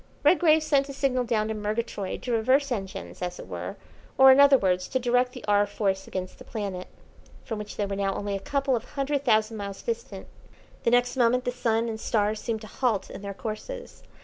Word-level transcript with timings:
Redgrave 0.23 0.63
sent 0.63 0.89
a 0.89 0.93
signal 0.93 1.25
down 1.25 1.47
to 1.49 1.53
Murgatroyd 1.53 2.23
to 2.23 2.31
reverse 2.31 2.71
engines, 2.71 3.21
as 3.21 3.37
it 3.39 3.45
were, 3.47 3.75
or, 4.17 4.31
in 4.31 4.39
other 4.39 4.57
words, 4.57 4.87
to 4.87 4.97
direct 4.97 5.33
the 5.33 5.45
"R. 5.47 5.67
Force" 5.67 6.07
against 6.07 6.39
the 6.39 6.43
planet, 6.43 6.87
from 7.45 7.59
which 7.59 7.75
they 7.77 7.85
were 7.85 7.95
now 7.95 8.15
only 8.15 8.35
a 8.35 8.39
couple 8.39 8.75
of 8.75 8.83
hundred 8.83 9.23
thousand 9.23 9.57
miles 9.57 9.83
distant. 9.83 10.25
The 10.85 10.89
next 10.89 11.17
moment 11.17 11.45
the 11.45 11.51
sun 11.51 11.87
and 11.87 11.99
stars 11.99 12.39
seemed 12.41 12.61
to 12.61 12.67
halt 12.67 13.11
in 13.11 13.21
their 13.21 13.35
courses. 13.35 14.01